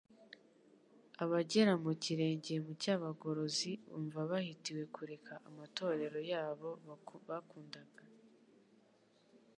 [1.23, 6.69] Abagera ikirenge mu cy'abagorozi bumva bahatiwe kureka amatorero yabo
[7.29, 8.03] bakundaga